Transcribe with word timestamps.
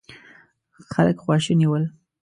خلک 0.91 1.17
خواشيني 1.25 1.65
ول. 1.67 1.83